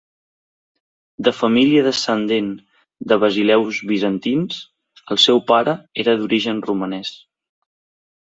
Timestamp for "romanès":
6.71-7.13